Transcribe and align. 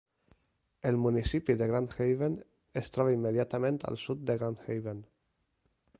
El 0.91 0.95
municipi 1.01 1.55
de 1.59 1.67
Grand 1.73 1.93
Haven 2.05 2.37
es 2.83 2.91
troba 2.97 3.13
immediatament 3.19 3.81
al 3.91 4.03
sud 4.07 4.25
de 4.31 4.41
Grand 4.41 4.65
Haven. 4.67 5.09